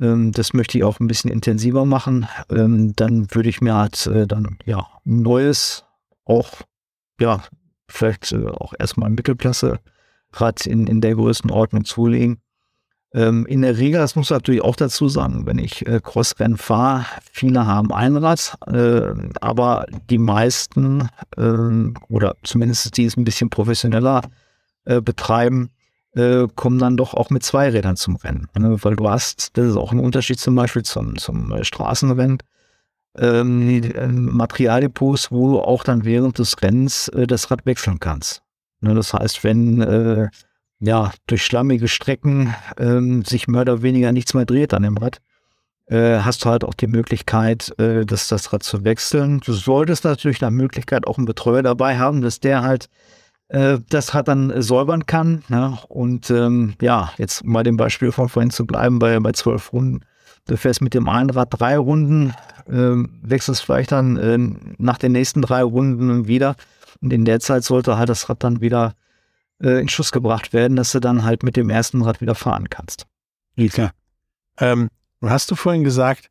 [0.00, 4.08] ähm, das möchte ich auch ein bisschen intensiver machen, ähm, dann würde ich mir halt
[4.08, 5.84] äh, dann ja ein neues,
[6.24, 6.50] auch
[7.20, 7.44] ja,
[7.88, 12.42] vielleicht äh, auch erstmal ein Mittelklasse-Rad in, in der Größenordnung zulegen
[13.18, 16.56] ähm, in der Regel, das muss man natürlich auch dazu sagen, wenn ich äh, Crossrennen
[16.56, 21.42] fahre, viele haben ein Rad, äh, aber die meisten äh,
[22.08, 24.22] oder zumindest die es ein bisschen professioneller
[24.84, 25.70] äh, betreiben,
[26.12, 28.46] äh, kommen dann doch auch mit zwei Rädern zum Rennen.
[28.56, 28.76] Ne?
[28.84, 32.38] Weil du hast, das ist auch ein Unterschied zum Beispiel zum, zum äh, Straßenrennen,
[33.16, 38.42] ähm, Materialdepots, wo du auch dann während des Rennens das Rad wechseln kannst.
[38.80, 38.94] Ne?
[38.94, 40.30] Das heißt, wenn
[40.80, 45.18] ja, durch schlammige Strecken ähm, sich mehr oder weniger nichts mehr dreht an dem Rad,
[45.86, 49.40] äh, hast du halt auch die Möglichkeit, äh, das, das Rad zu wechseln.
[49.44, 52.88] Du solltest natürlich nach Möglichkeit auch einen Betreuer dabei haben, dass der halt
[53.48, 55.42] äh, das Rad dann säubern kann.
[55.48, 55.78] Ne?
[55.88, 60.00] Und ähm, ja, jetzt bei dem Beispiel von vorhin zu bleiben, bei, bei zwölf Runden.
[60.46, 62.34] Du fährst mit dem einen Rad drei Runden,
[62.68, 64.38] äh, wechselst vielleicht dann äh,
[64.78, 66.54] nach den nächsten drei Runden wieder.
[67.00, 68.94] Und in der Zeit sollte halt das Rad dann wieder
[69.62, 72.68] äh, in Schuss gebracht werden, dass du dann halt mit dem ersten Rad wieder fahren
[72.70, 73.06] kannst.
[73.56, 73.92] Ja, klar.
[74.58, 74.88] Ähm,
[75.22, 76.30] hast du vorhin gesagt,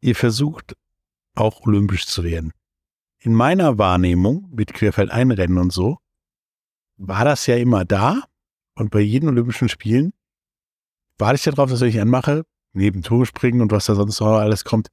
[0.00, 0.76] ihr versucht
[1.34, 2.52] auch olympisch zu werden.
[3.18, 5.98] In meiner Wahrnehmung mit Querfeldeinrennen und so
[6.96, 8.22] war das ja immer da
[8.74, 10.12] und bei jedem Olympischen Spielen
[11.18, 14.88] warte ich darauf, dass ich anmache, neben Turmspringen und was da sonst noch alles kommt.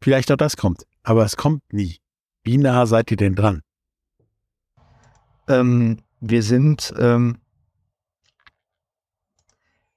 [0.00, 1.98] Vielleicht auch das kommt, aber es kommt nie.
[2.42, 3.62] Wie nah seid ihr denn dran?
[5.48, 7.38] Ähm, wir sind, ähm,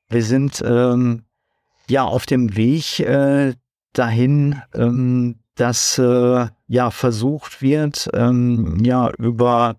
[0.09, 1.23] wir sind ähm,
[1.87, 3.53] ja auf dem Weg äh,
[3.93, 9.77] dahin, ähm, dass äh, ja versucht wird, ähm, ja über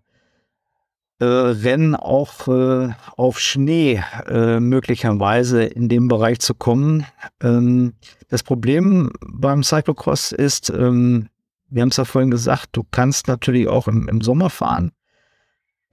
[1.18, 7.06] äh, Rennen auch äh, auf Schnee äh, möglicherweise in dem Bereich zu kommen.
[7.42, 7.94] Ähm,
[8.28, 11.28] das Problem beim Cyclocross ist, ähm,
[11.68, 14.92] wir haben es ja vorhin gesagt, du kannst natürlich auch im, im Sommer fahren.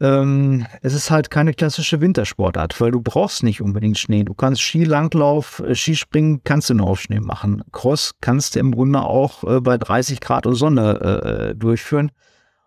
[0.04, 4.26] Ähm, es ist halt keine klassische Wintersportart, weil du brauchst nicht unbedingt Schnee.
[4.26, 7.63] Du kannst Skilanglauf, äh, Skispringen kannst du nur auf Schnee machen.
[7.72, 12.12] Cross kannst du im Grunde auch äh, bei 30 Grad und Sonne äh, äh, durchführen.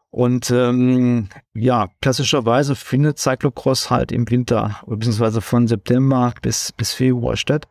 [0.08, 7.36] Und ähm, ja, klassischerweise findet Cyclocross halt im Winter, beziehungsweise von September bis, bis Februar
[7.36, 7.68] statt.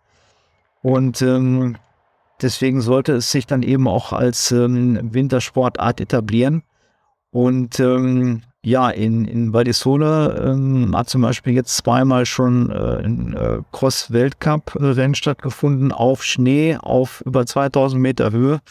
[0.83, 1.77] Und ähm,
[2.39, 6.61] deswegen sollte es sich dann eben auch als ähm, Wintersportart etablieren.
[7.31, 13.33] Und ähm, ja, in, in Valdisola ähm, hat zum Beispiel jetzt zweimal schon äh, ein
[13.35, 18.61] äh, Cross-Weltcup-Rennen stattgefunden auf Schnee auf über 2000 Meter Höhe.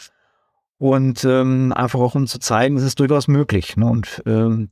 [0.77, 3.77] Und ähm, einfach auch um zu zeigen, es ist durchaus möglich.
[3.77, 3.85] Ne?
[3.85, 4.69] Und ähm,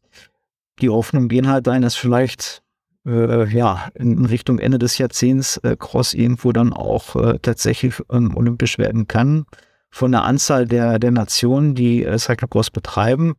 [0.82, 2.62] die Hoffnung gehen halt dahin, dass vielleicht
[3.06, 8.36] äh, ja in Richtung Ende des Jahrzehnts äh, Cross irgendwo dann auch äh, tatsächlich ähm,
[8.36, 9.46] olympisch werden kann.
[9.90, 13.36] Von der Anzahl der, der Nationen, die äh, Cyclocross betreiben,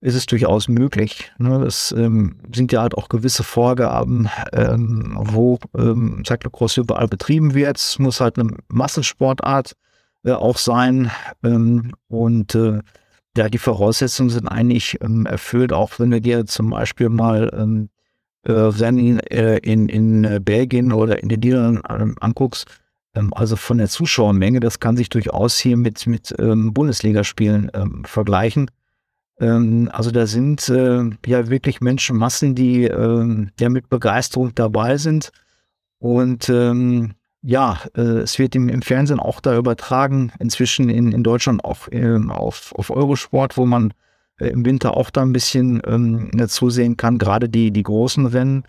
[0.00, 1.32] ist es durchaus möglich.
[1.38, 1.64] Ne?
[1.64, 7.78] Es ähm, sind ja halt auch gewisse Vorgaben, ähm, wo ähm, Cyclocross überall betrieben wird.
[7.78, 9.74] Es muss halt eine Massensportart
[10.24, 11.10] äh, auch sein.
[11.42, 12.80] Ähm, und äh,
[13.36, 17.88] ja, die Voraussetzungen sind eigentlich erfüllt, auch wenn du dir zum Beispiel mal
[18.44, 22.66] äh, Rennen äh, in, in Belgien oder in den Niederlanden anguckst.
[23.30, 27.70] Also von der Zuschauermenge, das kann sich durchaus hier mit, mit Bundesligaspielen
[28.04, 28.70] vergleichen.
[29.40, 35.32] Ähm, also da sind äh, ja wirklich Menschenmassen, die äh, ja mit Begeisterung dabei sind.
[35.98, 41.22] Und ähm, ja, äh, es wird im, im, Fernsehen auch da übertragen, inzwischen in, in
[41.22, 43.94] Deutschland auch ähm, auf, auf Eurosport, wo man
[44.38, 48.64] äh, im Winter auch da ein bisschen ähm, zusehen kann, gerade die, die großen Rennen.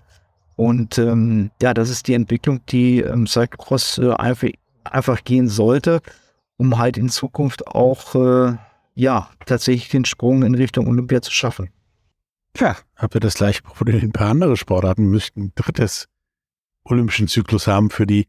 [0.56, 4.50] Und ähm, ja, das ist die Entwicklung, die ähm, Cyclocross äh, einfach,
[4.84, 6.02] einfach gehen sollte,
[6.58, 8.58] um halt in Zukunft auch äh,
[8.98, 11.70] ja, tatsächlich den Sprung in Richtung Olympia zu schaffen.
[12.58, 16.08] Ja, habt ihr das gleiche Problem ein paar andere Sportarten müssten ein drittes
[16.84, 18.28] olympischen Zyklus haben für die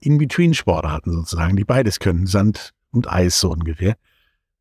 [0.00, 3.96] In-Between-Sportarten sozusagen, die beides können, Sand und Eis so ungefähr.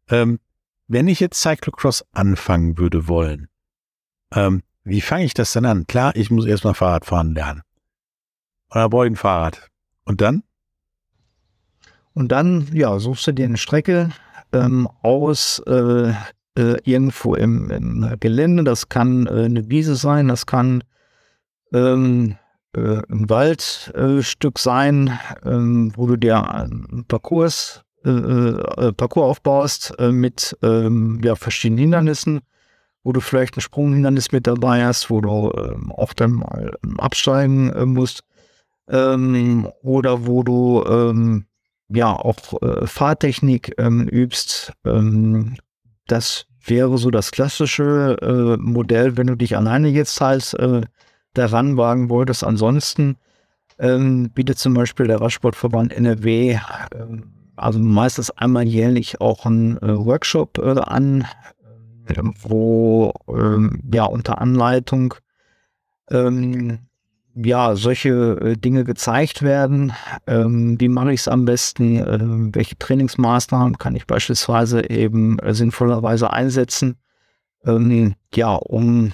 [0.10, 0.40] Ähm,
[0.88, 3.48] wenn ich jetzt Cyclocross anfangen würde wollen,
[4.34, 5.88] ähm, wie fange ich das denn an?
[5.88, 7.62] Klar, ich muss erstmal Fahrrad fahren lernen.
[8.70, 9.70] Oder brauche ich ein Fahrrad.
[10.04, 10.44] Und dann?
[12.14, 14.12] Und dann, ja, suchst du dir eine Strecke
[14.54, 16.10] ähm, aus äh,
[16.58, 18.64] äh, irgendwo im, im, Gelände.
[18.64, 20.84] Das kann äh, eine Wiese sein, das kann
[21.74, 22.36] ähm,
[22.74, 30.58] äh, ein Waldstück sein, ähm, wo du dir einen Parcours, äh, äh, Parcours aufbaust mit
[30.62, 32.42] ähm, ja, verschiedenen Hindernissen
[33.08, 37.72] wo du vielleicht ein Sprunghindernis mit dabei hast, wo du ähm, auch dann mal absteigen
[37.72, 38.26] äh, musst.
[38.90, 41.46] Ähm, oder wo du ähm,
[41.90, 44.74] ja auch äh, Fahrtechnik ähm, übst.
[44.86, 45.56] Ähm,
[46.08, 50.82] das wäre so das klassische äh, Modell, wenn du dich alleine jetzt halt äh,
[51.34, 52.44] daran wagen wolltest.
[52.44, 53.18] Ansonsten
[53.80, 56.58] bietet zum Beispiel der Radsportverband NRW
[57.58, 61.28] also meistens einmal jährlich auch einen äh, Workshop äh, an,
[62.42, 65.16] wo ähm, ja unter Anleitung
[66.10, 66.87] ähm,
[67.44, 68.10] ja solche
[68.42, 69.94] äh, Dinge gezeigt werden.
[70.26, 71.98] Ähm, wie mache ich es am besten?
[71.98, 76.98] Ähm, welche Trainingsmaßnahmen kann ich beispielsweise eben äh, sinnvollerweise einsetzen?
[77.66, 79.14] Ähm, ja, um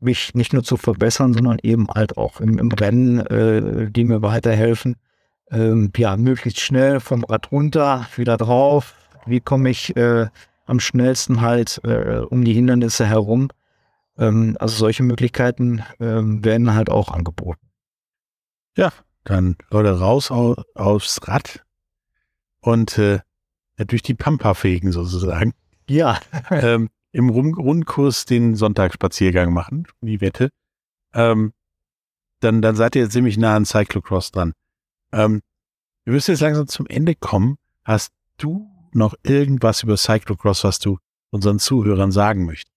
[0.00, 4.22] mich nicht nur zu verbessern, sondern eben halt auch im, im Rennen, äh, die mir
[4.22, 4.96] weiterhelfen.
[5.50, 8.94] Ähm, ja, möglichst schnell vom Rad runter, wieder drauf.
[9.26, 10.26] Wie komme ich äh,
[10.66, 13.48] am schnellsten halt äh, um die Hindernisse herum.
[14.18, 17.63] Ähm, also solche Möglichkeiten ähm, werden halt auch angeboten.
[18.76, 18.92] Ja,
[19.24, 21.64] dann Leute raus au aufs Rad
[22.60, 23.20] und äh,
[23.76, 25.54] durch die Pampa fegen sozusagen.
[25.88, 26.20] Ja.
[26.50, 30.50] ähm, Im Rundkurs den Sonntagsspaziergang machen, die Wette.
[31.12, 31.52] Ähm,
[32.40, 34.52] dann, dann seid ihr ziemlich nah an Cyclocross dran.
[35.12, 35.42] Ähm,
[36.04, 37.56] wir müssen jetzt langsam zum Ende kommen.
[37.84, 40.98] Hast du noch irgendwas über Cyclocross, was du
[41.30, 42.72] unseren Zuhörern sagen möchtest?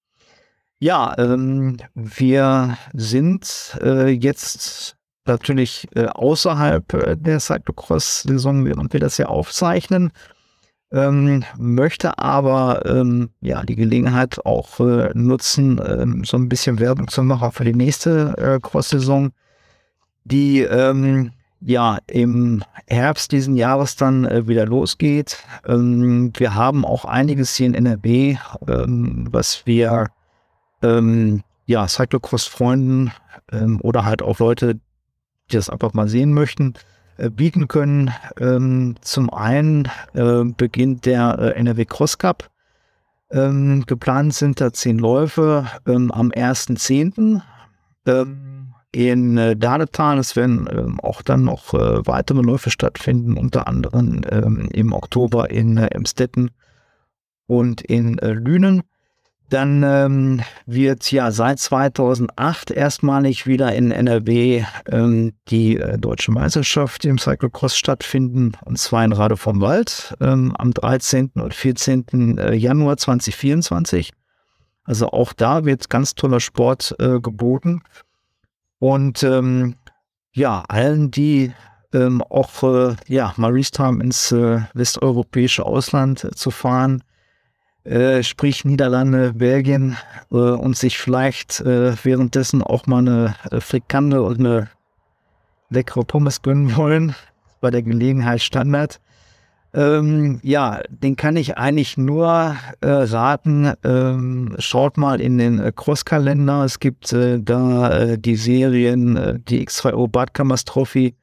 [0.79, 4.96] Ja, ähm, wir sind äh, jetzt
[5.27, 10.11] natürlich äh, außerhalb äh, der Cyclocross-Saison, während wir das ja aufzeichnen.
[10.89, 17.09] Ähm, möchte aber ähm, ja die Gelegenheit auch äh, nutzen, ähm, so ein bisschen Werbung
[17.09, 19.31] zu machen für die nächste äh, Cross-Saison,
[20.23, 25.43] die ähm, ja im Herbst diesen Jahres dann äh, wieder losgeht.
[25.67, 28.37] Ähm, wir haben auch einiges hier in NRW,
[28.67, 30.07] ähm, was wir
[30.79, 33.11] ja Cyclocross-Freunden
[33.81, 34.79] oder halt auch Leute,
[35.49, 36.73] die das einfach mal sehen möchten,
[37.17, 38.11] äh, bieten können.
[38.39, 42.49] Ähm, zum einen äh, beginnt der äh, NRW Cross Cup.
[43.31, 47.41] Ähm, geplant sind da zehn Läufe am 1.10.
[48.05, 50.17] Ähm, in äh, Dadetal.
[50.17, 55.77] Es werden ähm, auch dann noch weitere Läufe stattfinden, unter anderem ähm, im Oktober in
[55.77, 56.51] Emstetten
[57.47, 58.83] und in Lünen.
[59.49, 67.05] Dann ähm, wird ja seit 2008 erstmalig wieder in NRW ähm, die äh, deutsche Meisterschaft
[67.05, 71.31] im Cyclocross stattfinden, und zwar in Rade vom Wald ähm, am 13.
[71.35, 72.37] und 14.
[72.37, 74.11] Äh, Januar 2024.
[74.83, 77.83] Also auch da wird ganz toller Sport äh, geboten.
[78.79, 79.75] Und ähm,
[80.33, 81.53] ja, allen, die
[81.93, 87.03] ähm, auch äh, ja, mal haben, ins äh, westeuropäische Ausland äh, zu fahren,
[87.87, 89.97] äh, sprich Niederlande, Belgien,
[90.31, 94.69] äh, und sich vielleicht äh, währenddessen auch mal eine äh, Frikande und eine
[95.69, 97.15] leckere Pommes gönnen wollen,
[97.61, 98.99] bei der Gelegenheit Standard,
[99.73, 103.73] ähm, ja, den kann ich eigentlich nur äh, raten.
[103.83, 106.63] Ähm, schaut mal in den äh, Crosskalender.
[106.63, 111.15] Es gibt äh, da äh, die Serien, äh, die X2O Badkammers Trophy,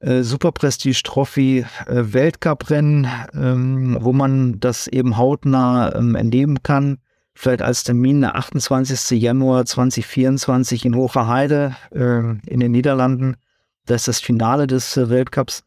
[0.00, 6.98] äh, Super Prestige Trophy, Weltcuprennen, ähm, wo man das eben hautnah ähm, erleben kann.
[7.34, 9.18] Vielleicht als Termin der 28.
[9.20, 13.36] Januar 2024 in Hocher Heide in den Niederlanden.
[13.86, 15.62] Das ist das Finale des Weltcups.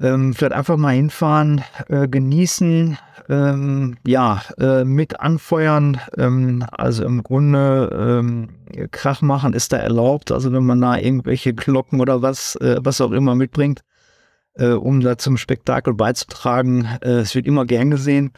[0.00, 2.96] Ähm, vielleicht einfach mal hinfahren, äh, genießen,
[3.28, 6.00] ähm, ja, äh, mit anfeuern.
[6.16, 8.48] Ähm, also im Grunde ähm,
[8.90, 10.30] Krach machen ist da erlaubt.
[10.30, 13.82] Also wenn man da irgendwelche Glocken oder was, äh, was auch immer mitbringt,
[14.54, 16.86] äh, um da zum Spektakel beizutragen.
[17.02, 18.32] Äh, es wird immer gern gesehen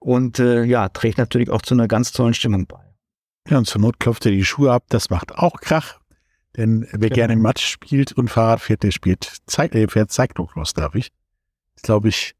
[0.00, 2.80] und äh, ja, trägt natürlich auch zu einer ganz tollen Stimmung bei.
[3.48, 4.84] Ja, und zur Not klopft er die Schuhe ab.
[4.88, 6.00] Das macht auch Krach.
[6.56, 10.72] Denn wer gerne im Matsch spielt und Fahrrad fährt, der spielt Zeit, äh, fährt Cyclocross,
[10.72, 11.10] darf ich.
[11.74, 12.34] Das ist, glaube ich,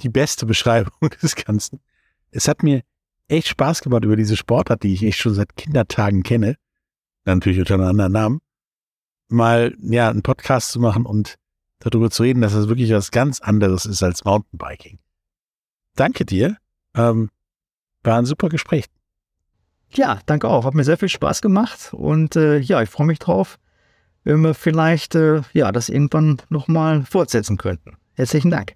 [0.00, 1.80] die beste Beschreibung des Ganzen.
[2.30, 2.82] Es hat mir
[3.28, 6.56] echt Spaß gemacht über diese Sportart, die ich echt schon seit Kindertagen kenne.
[7.24, 8.40] Natürlich unter einem anderen Namen.
[9.28, 11.36] Mal, ja, einen Podcast zu machen und
[11.78, 14.98] darüber zu reden, dass das wirklich was ganz anderes ist als Mountainbiking.
[15.94, 16.58] Danke dir.
[16.94, 17.30] Ähm,
[18.02, 18.86] War ein super Gespräch.
[19.94, 20.64] Ja, danke auch.
[20.64, 23.58] Hat mir sehr viel Spaß gemacht und äh, ja, ich freue mich drauf,
[24.24, 27.96] wenn wir vielleicht äh, ja das irgendwann nochmal fortsetzen könnten.
[28.14, 28.74] Herzlichen Dank.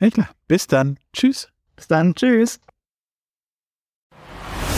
[0.00, 0.28] Ja, klar.
[0.48, 0.98] Bis dann.
[1.12, 1.48] Tschüss.
[1.76, 2.14] Bis dann.
[2.14, 2.60] Tschüss.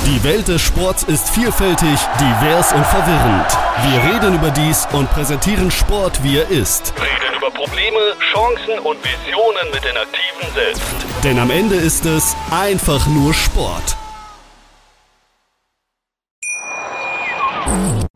[0.04, 3.56] Die Welt des Sports ist vielfältig, divers und verwirrend.
[3.84, 6.92] Wir reden über dies und präsentieren Sport, wie er ist.
[6.96, 7.98] Reden über Probleme,
[8.32, 10.82] Chancen und Visionen mit den Aktiven selbst.
[11.22, 13.96] Denn am Ende ist es einfach nur Sport.